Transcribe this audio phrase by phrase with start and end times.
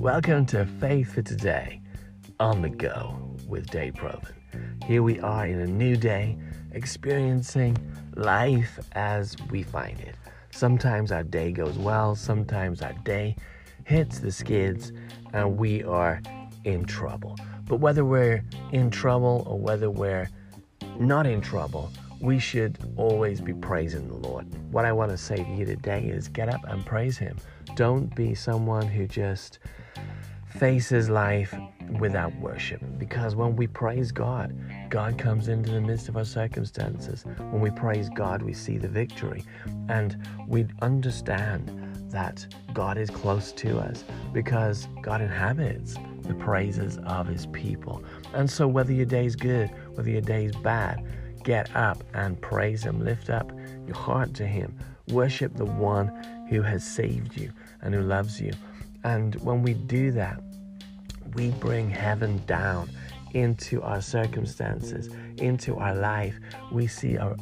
[0.00, 1.80] Welcome to Faith for Today
[2.38, 4.34] on the go with Dave Proven.
[4.84, 6.36] Here we are in a new day,
[6.72, 7.78] experiencing
[8.14, 10.14] life as we find it.
[10.50, 13.36] Sometimes our day goes well, sometimes our day
[13.84, 14.92] hits the skids
[15.32, 16.20] and we are
[16.64, 17.34] in trouble.
[17.64, 20.28] But whether we're in trouble or whether we're
[20.98, 21.90] not in trouble,
[22.20, 24.46] we should always be praising the Lord.
[24.70, 27.38] What I want to say to you today is get up and praise Him.
[27.76, 29.58] Don't be someone who just
[30.48, 31.54] faces life
[32.00, 32.80] without worship.
[32.98, 34.54] Because when we praise God,
[34.88, 37.24] God comes into the midst of our circumstances.
[37.50, 39.44] When we praise God, we see the victory.
[39.88, 41.70] And we understand
[42.10, 48.02] that God is close to us because God inhabits the praises of His people.
[48.32, 51.04] And so, whether your day's good, whether your day's bad,
[51.44, 53.04] get up and praise Him.
[53.04, 53.52] Lift up
[53.86, 54.76] your heart to Him.
[55.08, 56.08] Worship the one
[56.50, 57.52] who has saved you
[57.82, 58.52] and who loves you.
[59.06, 60.42] And when we do that,
[61.34, 62.90] we bring heaven down
[63.34, 66.34] into our circumstances, into our life.
[66.72, 67.36] We see our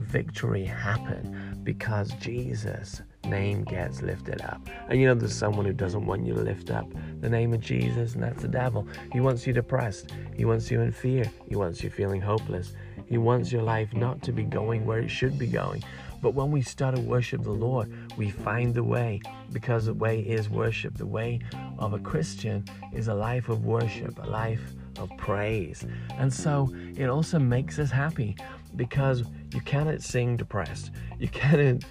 [0.00, 4.66] victory happen because Jesus' name gets lifted up.
[4.88, 7.60] And you know, there's someone who doesn't want you to lift up the name of
[7.60, 8.88] Jesus, and that's the devil.
[9.12, 12.72] He wants you depressed, he wants you in fear, he wants you feeling hopeless,
[13.04, 15.84] he wants your life not to be going where it should be going.
[16.20, 19.20] But when we start to worship the Lord, we find the way
[19.52, 20.96] because the way is worship.
[20.96, 21.40] The way
[21.78, 24.62] of a Christian is a life of worship, a life
[24.98, 25.84] of praise.
[26.18, 28.36] And so it also makes us happy
[28.76, 30.90] because you cannot sing depressed.
[31.18, 31.84] You cannot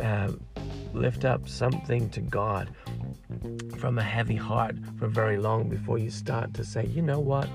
[0.00, 0.32] uh,
[0.94, 2.70] lift up something to God
[3.78, 7.48] from a heavy heart for very long before you start to say, you know what?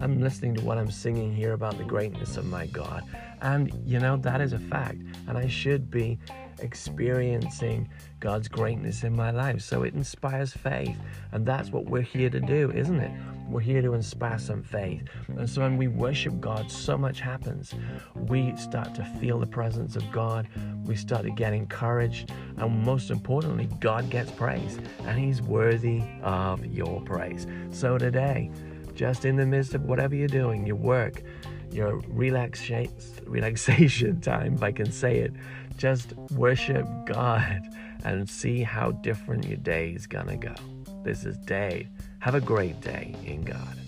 [0.00, 3.04] I'm listening to what I'm singing here about the greatness of my God.
[3.42, 5.02] And, you know, that is a fact.
[5.28, 6.18] And I should be
[6.60, 7.88] experiencing
[8.20, 9.60] God's greatness in my life.
[9.60, 10.96] So it inspires faith.
[11.32, 13.10] And that's what we're here to do, isn't it?
[13.48, 15.02] We're here to inspire some faith.
[15.36, 17.74] And so when we worship God, so much happens.
[18.14, 20.48] We start to feel the presence of God.
[20.84, 22.30] We start to get encouraged.
[22.56, 24.78] And most importantly, God gets praise.
[25.00, 27.46] And He's worthy of your praise.
[27.70, 28.50] So today,
[28.94, 31.22] just in the midst of whatever you're doing, your work,
[31.72, 32.92] your relaxation,
[33.26, 35.32] relaxation time, if I can say it,
[35.76, 37.62] just worship God
[38.04, 40.54] and see how different your day is gonna go.
[41.02, 41.88] This is Dave.
[42.20, 43.78] Have a great day in God.